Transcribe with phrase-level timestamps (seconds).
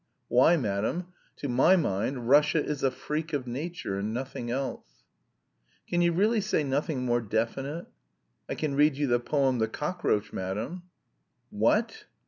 [0.29, 1.09] Why, madam?
[1.35, 4.97] To my mind Russia is a freak of nature and nothing else." * From Lebyed,
[4.97, 5.89] a Swan.
[5.89, 7.85] "Can you really say nothing more definite?"
[8.49, 10.81] "I can read you the poem, 'The Cockroach,' madam."
[11.51, 11.95] "Wha a t?"